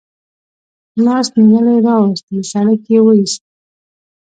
[1.05, 3.43] لاس نیولی راوست، له سړک یې و ایست.